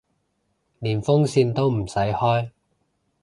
[0.79, 2.49] 連風扇都唔使開